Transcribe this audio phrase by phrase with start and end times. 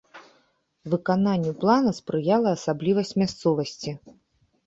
[0.93, 3.91] Выкананню плана спрыяла асаблівасць мясцовасці.